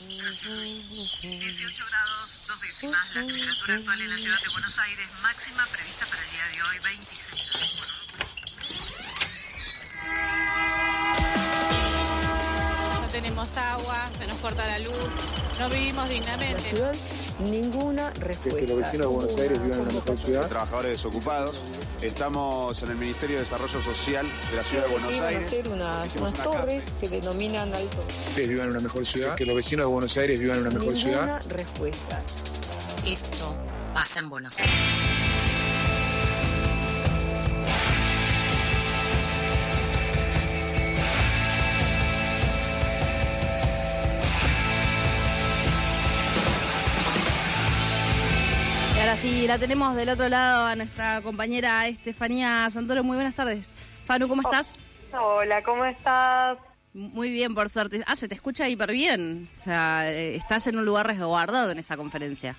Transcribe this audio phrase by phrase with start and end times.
[0.00, 6.06] 18 grados, dos décimas, la temperatura actual en la ciudad de Buenos Aires, máxima prevista
[6.06, 7.48] para el día de hoy, 26
[13.02, 14.94] No tenemos agua, se nos corta la luz,
[15.58, 16.62] no vivimos dignamente.
[16.62, 16.94] ciudad
[17.40, 18.60] ninguna respuesta.
[18.60, 20.48] que los vecinos de Buenos Aires vivan en una mejor ciudad.
[20.48, 21.56] trabajadores desocupados.
[22.02, 25.46] Estamos en el Ministerio de Desarrollo Social de la Ciudad de Buenos Aires.
[25.46, 28.04] hacer unas, Hicimos unas una torres que denominan alto.
[28.28, 29.34] Ustedes vivan en una mejor ciudad.
[29.34, 31.42] Que los vecinos de Buenos Aires vivan en una mejor Ninguna ciudad.
[31.48, 32.22] respuesta.
[33.04, 33.54] Esto
[33.92, 34.74] pasa en Buenos Aires.
[49.38, 53.04] Y la tenemos del otro lado a nuestra compañera Estefanía Santoro.
[53.04, 53.70] Muy buenas tardes.
[54.04, 54.74] Fanu, ¿cómo estás?
[55.12, 56.58] Hola, ¿cómo estás?
[56.92, 58.02] Muy bien, por suerte.
[58.08, 59.48] Ah, se te escucha hiper bien.
[59.56, 62.56] O sea, eh, estás en un lugar resguardado en esa conferencia.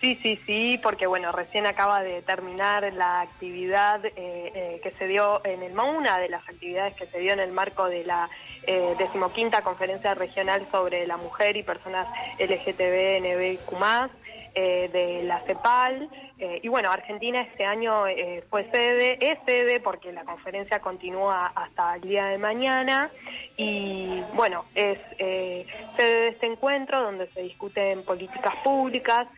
[0.00, 5.06] Sí, sí, sí, porque bueno, recién acaba de terminar la actividad eh, eh, que se
[5.06, 8.04] dio en el MAU, una de las actividades que se dio en el marco de
[8.04, 8.28] la
[8.66, 12.06] eh, decimoquinta conferencia regional sobre la mujer y personas
[12.38, 14.10] LGTB, NBQ+,
[14.58, 16.08] eh, de la CEPAL.
[16.38, 21.52] eh, y bueno, Argentina este año eh, fue sede, es sede porque la conferencia continúa
[21.54, 23.10] hasta el día de mañana.
[23.58, 25.66] Y bueno, es sede
[25.98, 29.28] de este encuentro donde se discuten políticas públicas,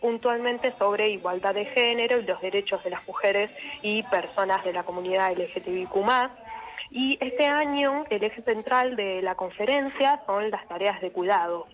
[0.00, 3.50] puntualmente sobre igualdad de género y los derechos de las mujeres
[3.82, 5.94] y personas de la comunidad LGTBIQ+.
[6.90, 11.66] Y este año el eje central de la conferencia son las tareas de cuidado.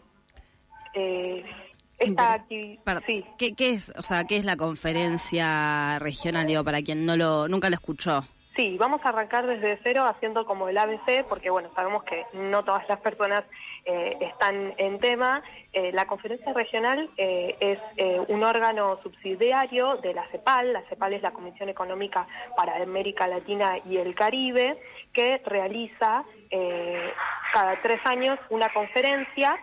[2.01, 2.45] Esta
[2.84, 3.25] Perdón, sí.
[3.39, 7.47] ¿Qué, qué es, o sea, qué es la conferencia regional, digo, para quien no lo,
[7.48, 8.25] nunca lo escuchó?
[8.57, 12.65] Sí, vamos a arrancar desde cero haciendo como el ABC, porque bueno, sabemos que no
[12.65, 13.45] todas las personas
[13.84, 15.42] eh, están en tema.
[15.73, 20.73] Eh, la conferencia regional eh, es eh, un órgano subsidiario de la CEPAL.
[20.73, 22.27] La CEPAL es la Comisión Económica
[22.57, 24.77] para América Latina y el Caribe,
[25.13, 27.13] que realiza eh,
[27.53, 29.57] cada tres años una conferencia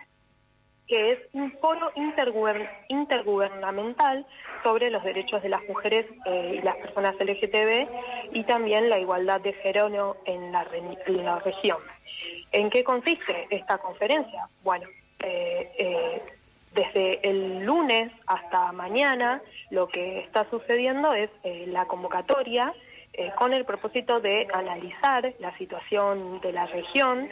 [0.88, 4.26] que es un foro interguber- intergubernamental
[4.62, 9.40] sobre los derechos de las mujeres eh, y las personas LGTB y también la igualdad
[9.40, 11.78] de género en la, región.
[12.52, 14.48] ¿En qué consiste esta conferencia?
[14.64, 14.88] Bueno,
[15.20, 16.22] eh, eh,
[16.74, 21.30] desde el lunes hasta mañana lo que está sucediendo es
[21.66, 22.72] la convocatoria
[23.36, 27.28] con el propósito de analizar la situación de la región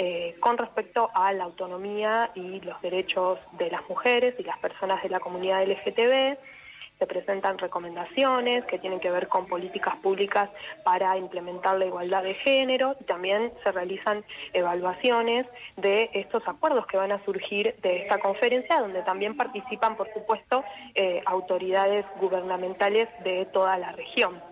[0.00, 5.02] eh, con respecto a la autonomía y los derechos de las mujeres y las personas
[5.02, 6.38] de la comunidad LGTB.
[7.00, 10.50] Se presentan recomendaciones que tienen que ver con políticas públicas
[10.84, 16.96] para implementar la igualdad de género y también se realizan evaluaciones de estos acuerdos que
[16.96, 20.62] van a surgir de esta conferencia, donde también participan, por supuesto,
[20.94, 24.47] eh, autoridades gubernamentales de toda la región.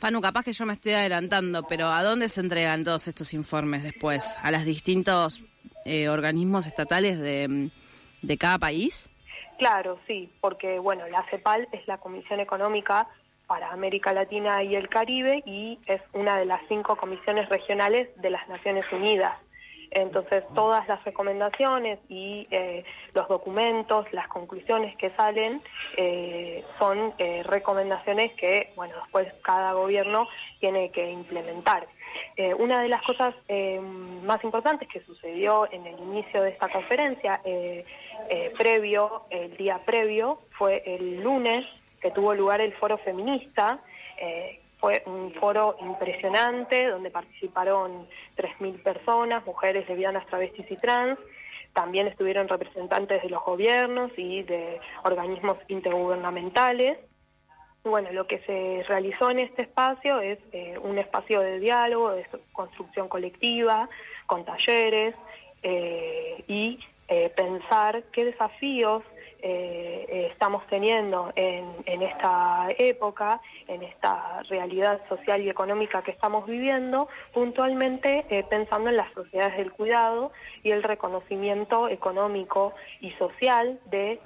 [0.00, 3.82] Fanu, capaz que yo me estoy adelantando, pero ¿a dónde se entregan todos estos informes
[3.82, 4.34] después?
[4.42, 5.42] ¿A los distintos
[5.84, 7.68] eh, organismos estatales de,
[8.22, 9.10] de cada país?
[9.58, 13.08] Claro, sí, porque bueno, la CEPAL es la Comisión Económica
[13.46, 18.30] para América Latina y el Caribe y es una de las cinco comisiones regionales de
[18.30, 19.34] las Naciones Unidas.
[19.90, 25.60] Entonces, todas las recomendaciones y eh, los documentos, las conclusiones que salen,
[25.96, 30.28] eh, son eh, recomendaciones que, bueno, después cada gobierno
[30.60, 31.86] tiene que implementar.
[32.58, 37.40] Una de las cosas eh, más importantes que sucedió en el inicio de esta conferencia,
[38.58, 41.64] previo, el día previo, fue el lunes
[42.00, 43.78] que tuvo lugar el foro feminista.
[44.80, 51.18] Fue un foro impresionante donde participaron 3.000 personas, mujeres, lesbianas, travestis y trans.
[51.74, 56.98] También estuvieron representantes de los gobiernos y de organismos intergubernamentales.
[57.84, 62.26] Bueno, lo que se realizó en este espacio es eh, un espacio de diálogo, de
[62.52, 63.88] construcción colectiva,
[64.26, 65.14] con talleres
[65.62, 69.02] eh, y eh, pensar qué desafíos
[69.42, 76.10] eh, eh, estamos teniendo en, en esta época, en esta realidad social y económica que
[76.10, 80.32] estamos viviendo, puntualmente eh, pensando en las sociedades del cuidado
[80.62, 84.20] y el reconocimiento económico y social de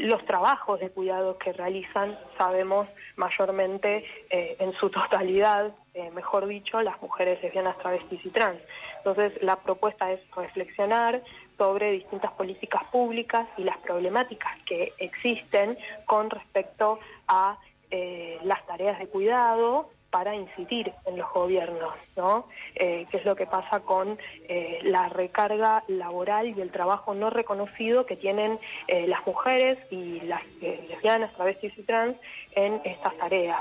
[0.00, 5.74] los trabajos de cuidado que realizan, sabemos mayormente en su totalidad,
[6.12, 8.60] mejor dicho, las mujeres lesbianas, travestis y trans.
[8.98, 11.22] Entonces, la propuesta es reflexionar
[11.56, 16.98] sobre distintas políticas públicas y las problemáticas que existen con respecto
[17.28, 17.58] a
[17.90, 22.46] eh, las tareas de cuidado para incidir en los gobiernos, ¿no?
[22.74, 24.18] Eh, que es lo que pasa con
[24.48, 28.58] eh, la recarga laboral y el trabajo no reconocido que tienen
[28.88, 32.16] eh, las mujeres y las lesbianas, travestis y trans
[32.52, 33.60] en estas tareas.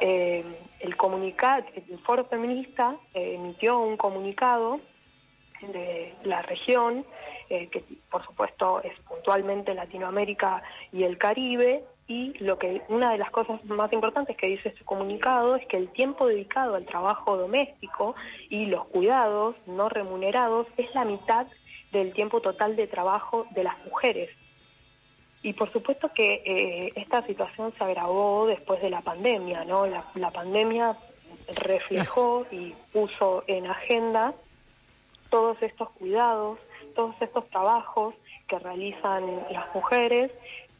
[0.00, 4.80] el comunicado, el Foro Feminista emitió un comunicado
[5.62, 7.06] de la región,
[7.48, 10.62] que por supuesto es puntualmente Latinoamérica
[10.92, 14.84] y el Caribe, y lo que una de las cosas más importantes que dice este
[14.84, 18.14] comunicado es que el tiempo dedicado al trabajo doméstico
[18.50, 21.46] y los cuidados no remunerados es la mitad
[21.92, 24.28] del tiempo total de trabajo de las mujeres.
[25.42, 29.86] Y por supuesto que eh, esta situación se agravó después de la pandemia, ¿no?
[29.86, 30.96] La, la pandemia
[31.56, 34.34] reflejó y puso en agenda
[35.30, 36.58] todos estos cuidados,
[36.94, 38.14] todos estos trabajos
[38.48, 40.30] que realizan las mujeres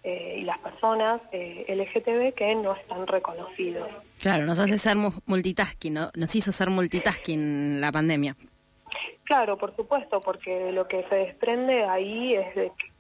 [0.03, 3.89] eh, y las personas eh, LGTB que no están reconocidos.
[4.21, 4.97] Claro, nos hace ser
[5.27, 6.11] multitasking, ¿no?
[6.15, 8.37] nos hizo ser multitasking la pandemia.
[9.25, 12.94] Claro, por supuesto, porque lo que se desprende ahí es de que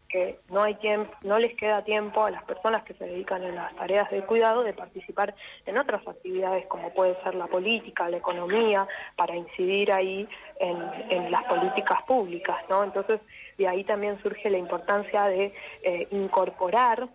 [0.80, 4.22] tiempo, no les queda tiempo a las personas que se dedican en las tareas de
[4.22, 5.34] cuidado de participar
[5.66, 10.28] en otras actividades como puede ser la política, la economía, para incidir ahí
[10.58, 12.84] en, las políticas públicas, ¿no?
[12.84, 13.20] Entonces
[13.58, 15.52] de ahí también surge la importancia de
[15.82, 17.08] eh, incorporar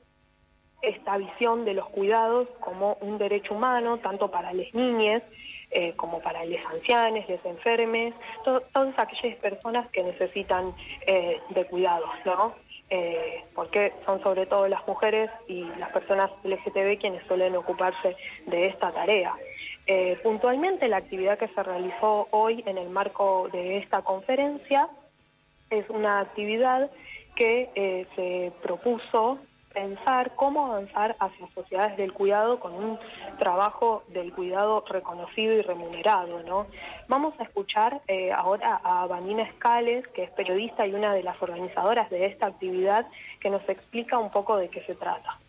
[0.82, 5.22] esta visión de los cuidados como un derecho humano, tanto para las niñas
[5.72, 8.14] eh, como para los ancianos, los enfermes,
[8.44, 10.74] todas aquellas personas que necesitan
[11.06, 12.56] eh, de cuidados, ¿no?
[13.54, 18.16] Porque son sobre todo las mujeres y las personas LGTB quienes suelen ocuparse
[18.48, 19.36] de esta tarea.
[20.24, 24.90] puntualmente la actividad que se realizó hoy en el marco de esta conferencia
[25.70, 26.90] es una actividad
[27.36, 29.40] que eh, se propuso
[29.74, 33.00] pensar cómo avanzar hacia sociedades del cuidado con un
[33.38, 36.42] trabajo del cuidado reconocido y remunerado.
[36.44, 36.68] ¿no?
[37.08, 41.42] Vamos a escuchar eh, ahora a Vanina Escales, que es periodista y una de las
[41.42, 43.06] organizadoras de esta actividad,
[43.40, 45.40] que nos explica un poco de qué se trata.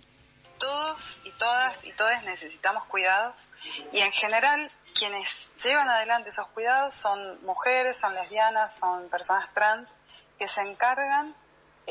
[0.58, 3.50] Todos y todas y todos necesitamos cuidados
[3.92, 5.26] y en general quienes
[5.64, 9.88] llevan adelante esos cuidados son mujeres, son lesbianas, son personas trans
[10.38, 11.34] que se encargan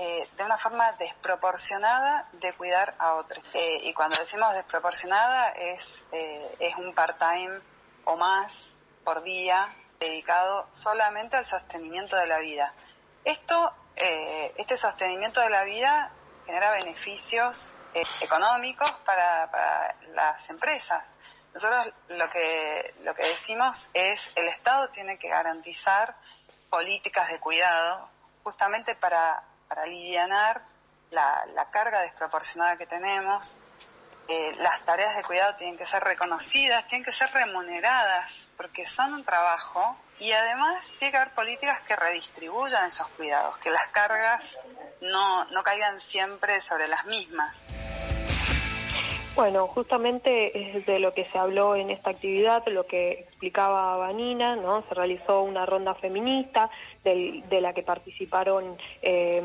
[0.02, 3.44] eh, de una forma desproporcionada de cuidar a otros.
[3.54, 7.60] Eh, y cuando decimos desproporcionada es, eh, es un part-time
[8.06, 12.74] o más por día dedicado solamente al sostenimiento de la vida.
[13.26, 16.14] Esto, este sostenimiento de la vida
[16.46, 17.78] genera beneficios
[18.22, 21.04] económicos para, para las empresas.
[21.54, 26.16] Nosotros lo que, lo que decimos es el Estado tiene que garantizar
[26.70, 28.10] políticas de cuidado
[28.44, 30.64] justamente para, para aliviar
[31.12, 33.56] la, carga desproporcionada que tenemos.
[34.28, 39.14] Eh, las tareas de cuidado tienen que ser reconocidas, tienen que ser remuneradas, porque son
[39.14, 44.44] un trabajo y además tiene que haber políticas que redistribuyan esos cuidados, que las cargas
[45.02, 47.56] no, no caigan siempre sobre las mismas.
[49.40, 54.58] Bueno, justamente es de lo que se habló en esta actividad, lo que explicaba Vanina,
[54.58, 54.84] ¿no?
[54.90, 56.70] Se realizó una ronda feminista
[57.06, 59.42] de la que participaron eh,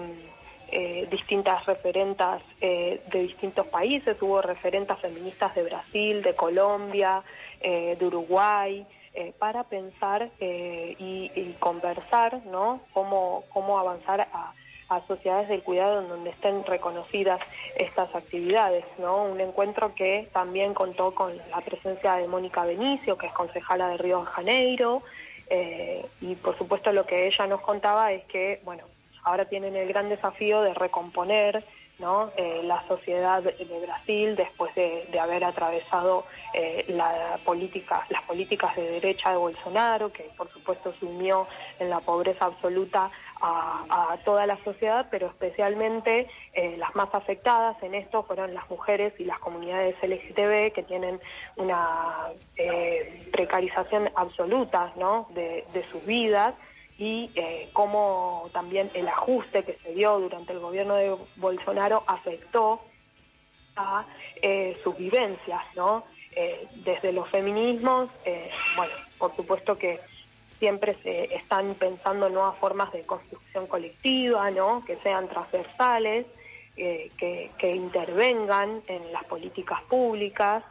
[0.72, 7.22] eh, distintas referentas eh, de distintos países, hubo referentas feministas de Brasil, de Colombia,
[7.62, 8.84] de Uruguay,
[9.38, 12.80] para pensar y, y, conversar, ¿no?
[12.92, 14.52] Cómo, cómo avanzar a
[14.88, 17.40] a sociedades del cuidado en donde estén reconocidas
[17.76, 19.24] estas actividades, ¿no?
[19.24, 23.98] Un encuentro que también contó con la presencia de Mónica Benicio, que es concejala de
[23.98, 25.02] Río de Janeiro,
[25.48, 28.84] eh, y por supuesto lo que ella nos contaba es que, bueno,
[29.22, 31.64] ahora tienen el gran desafío de recomponer.
[32.36, 38.82] Eh, la sociedad de Brasil después de, haber atravesado eh, la política, las políticas de
[38.82, 41.46] derecha de Bolsonaro, que por supuesto sumió
[41.78, 47.94] en la pobreza absoluta a, toda la sociedad, pero especialmente eh, las más afectadas en
[47.94, 51.20] esto fueron las mujeres y las comunidades LGTB que tienen
[51.56, 52.30] una
[53.32, 55.28] precarización absoluta ¿no?
[55.34, 56.54] de, de sus vidas
[56.98, 62.80] y eh, cómo también el ajuste que se dio durante el gobierno de Bolsonaro afectó
[63.76, 64.06] a
[64.40, 66.04] eh, sus vivencias, ¿no?
[66.36, 68.10] Eh, desde los feminismos,
[68.76, 70.00] bueno, por supuesto que
[70.58, 74.84] siempre se están pensando nuevas formas de construcción colectiva, ¿no?
[74.84, 76.26] Que sean transversales,
[76.76, 80.64] que, intervengan en las políticas públicas,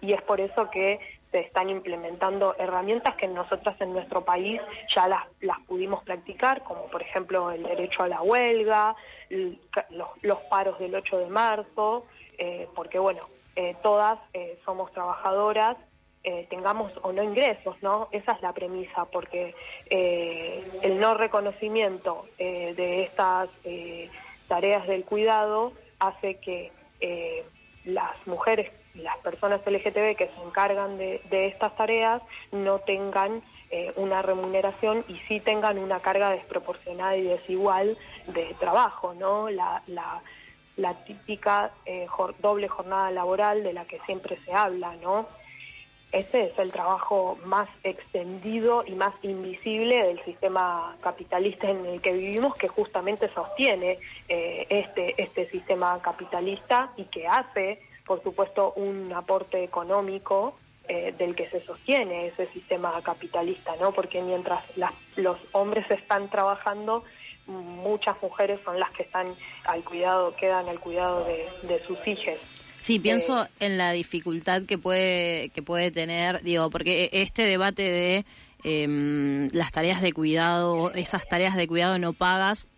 [0.00, 0.98] y es por eso que
[1.34, 4.60] se están implementando herramientas que nosotras en nuestro país
[4.94, 8.94] ya las, pudimos practicar, como por ejemplo el derecho a la huelga,
[9.90, 12.06] los, paros del 8 de marzo,
[12.38, 13.22] eh, porque bueno,
[13.56, 15.76] eh, todas eh, somos trabajadoras,
[16.26, 18.08] eh, tengamos o no ingresos, ¿no?
[18.10, 19.54] Esa es la premisa, porque
[19.90, 23.50] eh, el no reconocimiento eh, de estas
[24.48, 26.72] tareas del cuidado hace que
[27.84, 33.42] las mujeres las personas LGTB que se encargan de, de estas tareas no tengan
[33.96, 39.50] una remuneración y sí tengan una carga desproporcionada y desigual de trabajo, ¿no?
[39.50, 39.82] La,
[40.76, 41.72] la, típica
[42.38, 45.26] doble jornada laboral de la que siempre se habla, ¿no?
[46.14, 52.12] Ese es el trabajo más extendido y más invisible del sistema capitalista en el que
[52.12, 59.12] vivimos, que justamente sostiene eh, este, este sistema capitalista y que hace, por supuesto, un
[59.12, 60.54] aporte económico
[60.86, 63.90] eh, del que se sostiene ese sistema capitalista, ¿no?
[63.90, 64.62] Porque mientras
[65.16, 67.02] los hombres están trabajando,
[67.48, 72.38] muchas mujeres son las que están al cuidado, quedan al cuidado de, de sus hijos.
[72.84, 77.82] Sí, pienso Eh, en la dificultad que puede que puede tener, digo, porque este debate
[77.82, 78.26] de
[78.62, 82.68] em, las tareas de cuidado, esas tareas de cuidado no pagas,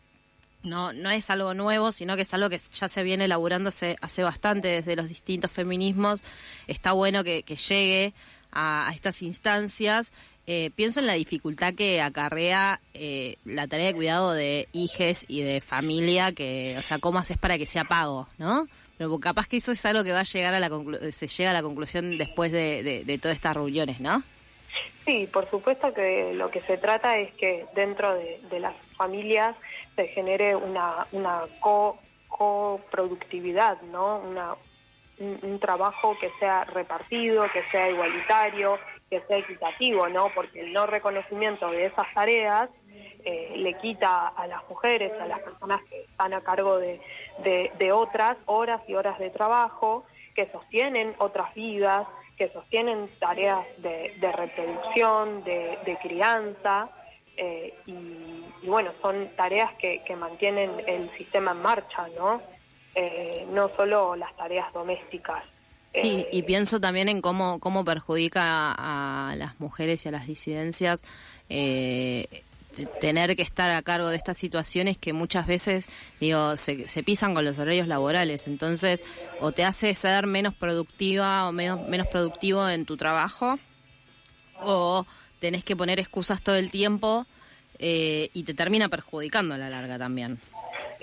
[0.62, 3.96] no no es algo nuevo, sino que es algo que ya se viene elaborando hace,
[4.00, 6.20] hace bastante desde los distintos feminismos.
[6.68, 8.14] Está bueno que, que llegue
[8.52, 10.12] a, a estas instancias.
[10.46, 15.42] Eh, pienso en la dificultad que acarrea eh, la tarea de cuidado de hijes y
[15.42, 18.68] de familia, que, o sea, cómo haces para que sea pago, ¿no?
[18.98, 21.50] Pero capaz que eso es algo que va a llegar a la conclu- se llega
[21.50, 24.22] a la conclusión después de, de, todas estas reuniones, ¿no?
[25.04, 29.54] Sí, por supuesto que lo que se trata es que dentro de, de las familias
[29.94, 31.98] se genere una, una co-
[32.28, 34.18] coproductividad, ¿no?
[34.18, 34.54] Una,
[35.18, 38.78] un, un trabajo que sea repartido, que sea igualitario,
[39.10, 40.30] que sea equitativo, ¿no?
[40.34, 42.68] Porque el no reconocimiento de esas tareas
[43.24, 47.00] eh, le quita a las mujeres, a las personas que están a cargo de,
[47.44, 53.64] de, de otras horas y horas de trabajo, que sostienen otras vidas, que sostienen tareas
[53.78, 56.90] de, de reproducción, de, de crianza,
[57.38, 57.92] eh, y,
[58.62, 62.42] y bueno, son tareas que, que mantienen el sistema en marcha, ¿no?
[62.94, 65.42] Eh, no solo las tareas domésticas.
[65.94, 70.26] Sí, Eh, y pienso también en cómo, cómo perjudica a las mujeres y a las
[70.26, 71.02] disidencias
[71.48, 72.26] eh,
[73.00, 75.88] tener que estar a cargo de estas situaciones que muchas veces,
[76.20, 78.46] digo, se, se pisan con los horarios laborales.
[78.46, 79.02] Entonces,
[79.40, 83.58] o te hace ser menos productiva o menos, menos productivo en tu trabajo,
[84.62, 85.06] o
[85.40, 87.26] tenés que poner excusas todo el tiempo
[87.78, 90.38] eh, y te termina perjudicando a la larga también.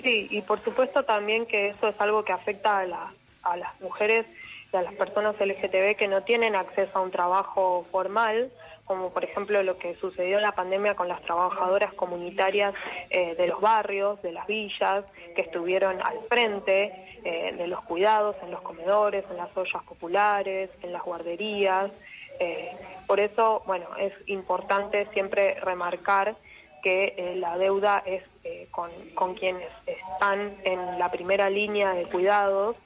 [0.02, 3.12] Sí, y por supuesto también que eso es algo que afecta a, la-
[3.42, 4.26] a las mujeres
[4.72, 8.50] y a las personas LGTB que no tienen acceso a un trabajo formal,
[8.84, 12.74] como por ejemplo lo que sucedió en la pandemia con las trabajadoras comunitarias
[13.10, 16.92] eh, de los barrios, de las villas, que estuvieron al frente
[17.24, 21.90] eh, de los cuidados en los comedores, en las ollas populares, en las guarderías.
[22.38, 22.72] Eh,
[23.06, 26.36] por eso, bueno, es importante siempre remarcar
[26.82, 28.22] que la deuda es
[28.70, 32.76] con, con quienes están en la primera línea de cuidados,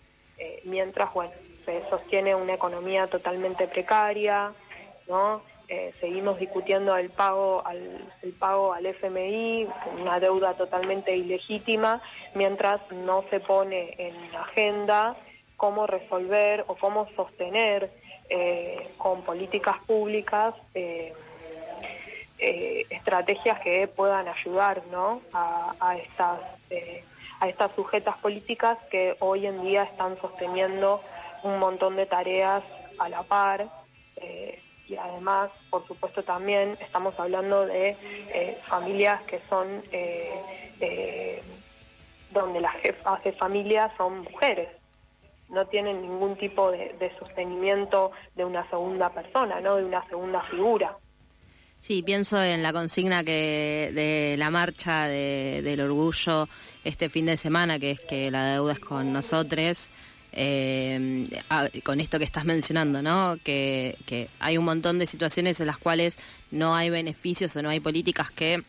[0.63, 1.33] mientras, bueno,
[1.65, 4.53] se sostiene una economía totalmente precaria,
[5.09, 5.43] ¿no?
[5.71, 9.69] Eh, seguimos discutiendo el pago al el pago al FMI,
[10.01, 12.01] una deuda totalmente ilegítima,
[12.35, 15.15] mientras no se pone en agenda
[15.59, 17.91] cómo resolver o cómo sostener
[18.31, 21.13] eh, con políticas públicas eh,
[22.39, 25.21] estrategias que puedan ayudar ¿no?
[25.35, 26.41] a, estas
[27.41, 31.03] a estas sujetas políticas que hoy en día están sosteniendo
[31.43, 32.63] un montón de tareas
[32.99, 33.69] a la par
[34.89, 37.91] y además por supuesto también estamos hablando de
[38.35, 40.33] eh, familias que son eh,
[40.81, 41.43] eh,
[42.33, 44.69] donde las jefas de familia son mujeres.
[45.51, 50.43] No tienen ningún tipo de, de sostenimiento de una segunda persona no de una segunda
[50.43, 50.97] figura.
[51.81, 56.49] Sí, pienso en la consigna que de la marcha de- del orgullo
[56.85, 59.89] este fin de semana, que es que la deuda es con nosotros,
[60.41, 63.37] eh, a- con esto que estás mencionando, ¿no?
[63.43, 63.97] Que,
[64.39, 66.17] hay un montón de situaciones en las cuales
[66.53, 68.63] no hay beneficios o no hay políticas que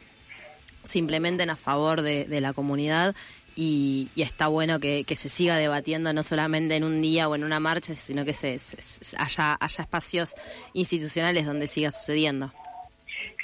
[0.83, 3.15] se implementen a favor de, la comunidad
[3.55, 7.43] y, y está bueno que, se siga debatiendo no solamente en un día o en
[7.43, 10.33] una marcha, sino que se- se- haya, haya espacios
[10.73, 12.51] institucionales donde siga sucediendo.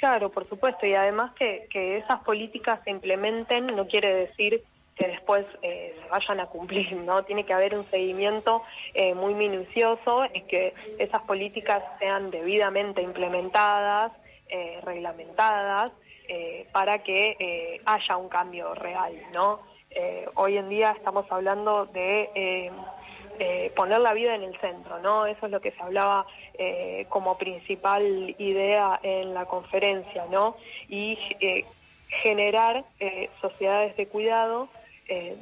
[0.00, 4.62] Claro, por supuesto, y además que, que esas políticas se implementen no quiere decir
[4.96, 7.22] que después eh, se vayan a cumplir, ¿no?
[7.24, 8.62] Tiene que haber un seguimiento
[8.94, 14.12] eh, muy minucioso y que esas políticas sean debidamente implementadas,
[14.48, 15.92] eh, reglamentadas,
[16.28, 19.60] eh, para que eh, haya un cambio real, ¿no?
[19.90, 22.70] Eh, hoy en día estamos hablando de, eh,
[23.38, 25.26] eh, poner la vida en el centro, ¿no?
[25.26, 26.26] Eso es lo que se hablaba
[26.58, 30.56] eh, como principal idea en la conferencia, ¿no?
[30.88, 31.64] Y eh,
[32.22, 32.84] generar
[33.42, 34.68] sociedades de cuidado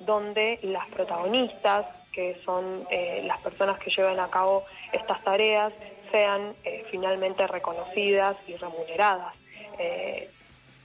[0.06, 2.86] donde las protagonistas, que son
[3.22, 5.72] las personas que llevan a cabo estas tareas,
[6.12, 6.54] sean
[6.90, 9.34] finalmente reconocidas y remuneradas.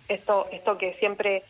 [0.07, 1.43] esto, esto que siempre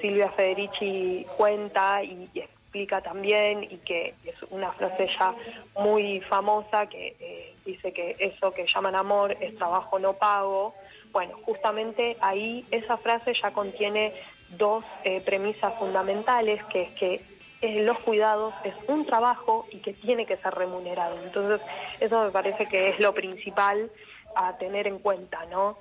[0.00, 2.28] Silvia Federici cuenta y,
[2.76, 5.34] explica también y que es una frase ya
[5.80, 10.74] muy famosa que eh, dice que eso que llaman amor es trabajo no pago.
[11.10, 14.12] Bueno, justamente ahí esa frase ya contiene
[14.50, 17.24] dos eh, premisas fundamentales, que es que
[17.60, 21.16] eh, los cuidados es un trabajo y que tiene que ser remunerado.
[21.22, 21.60] Entonces,
[22.00, 23.90] eso me parece que es lo principal
[24.34, 25.78] a tener en cuenta, ¿no?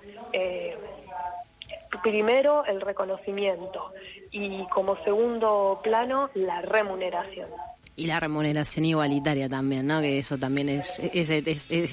[2.03, 3.93] primero el reconocimiento
[4.31, 7.49] y como segundo plano la remuneración.
[7.95, 10.01] Y la remuneración igualitaria también, ¿no?
[10.01, 10.99] Que eso también es,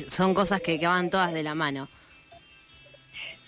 [0.09, 1.88] son cosas que van todas de la mano.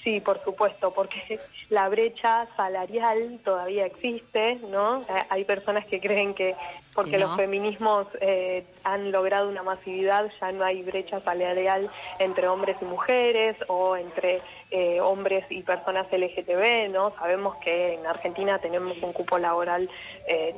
[0.05, 5.01] Sí, por supuesto, porque la brecha salarial todavía existe, ¿no?
[5.01, 6.55] Eh, hay personas que creen que
[6.95, 12.77] porque los feminismos eh, han logrado una masividad ya no hay brecha salarial entre hombres
[12.81, 14.43] y mujeres o entre
[14.77, 17.15] eh, hombres y personas LGTB, ¿no?
[17.17, 19.89] Sabemos que en Argentina tenemos un cupo laboral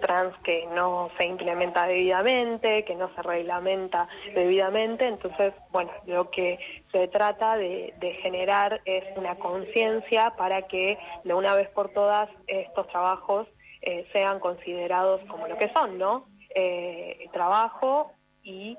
[0.01, 6.59] trans que no se implementa debidamente, que no se reglamenta debidamente, entonces, bueno, lo que
[6.93, 7.93] se trata de,
[8.23, 13.47] generar es una conciencia para que de una vez por todas estos trabajos
[13.83, 16.27] eh, sean considerados como lo que son, ¿no?
[16.55, 18.79] Eh, trabajo y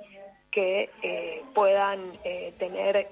[0.51, 2.13] que eh, puedan
[2.57, 3.07] tener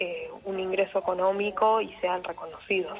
[0.46, 2.98] un ingreso económico y sean reconocidos.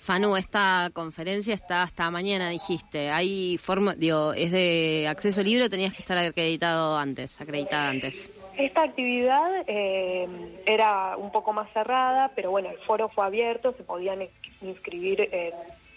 [0.00, 3.10] Fanu, esta conferencia está hasta mañana, dijiste.
[3.10, 8.32] ¿Hay forma, digo, es de acceso libre o tenías que estar acreditado antes, acreditada antes?
[8.56, 14.28] Esta actividad era un poco más cerrada, pero bueno, el foro fue abierto, se podían
[14.62, 15.28] inscribir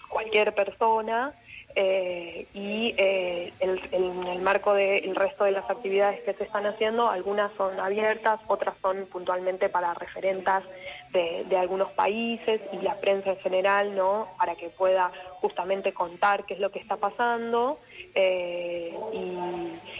[0.09, 1.33] cualquier persona
[1.75, 7.09] eh, y eh, en el marco del resto de las actividades que se están haciendo,
[7.09, 10.63] algunas son abiertas, otras son puntualmente para referentas
[11.11, 14.27] de, algunos países y la prensa en general, ¿no?
[14.37, 17.79] Para que pueda justamente contar qué es lo que está pasando
[18.15, 18.93] eh,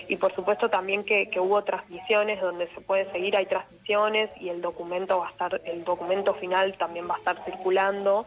[0.07, 4.49] y, por supuesto también que, que, hubo transmisiones donde se puede seguir, hay transmisiones y
[4.49, 8.25] el documento va a estar, el documento final también va a estar circulando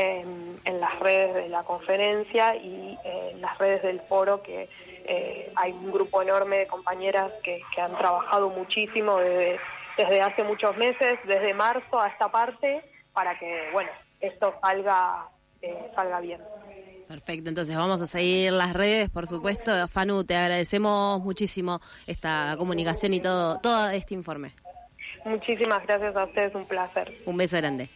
[0.00, 4.68] en, las redes de la conferencia y eh, en las redes del foro que
[5.04, 9.58] eh, hay un grupo enorme de compañeras que, han trabajado muchísimo desde,
[9.98, 12.82] desde hace muchos meses, desde marzo a esta parte,
[13.12, 15.28] para que, bueno, esto salga,
[15.60, 16.40] eh, salga bien.
[17.08, 19.88] Perfecto, entonces vamos a seguir las redes, por supuesto.
[19.88, 24.52] Fanu, te agradecemos muchísimo esta comunicación y todo, todo este informe.
[25.24, 27.12] Muchísimas gracias a ustedes, un placer.
[27.26, 27.90] Un beso grande.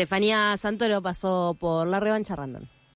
[0.00, 2.62] Estefanía Santoro pasó por la revancha random.